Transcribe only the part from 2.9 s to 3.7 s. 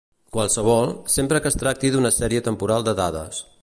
de dades.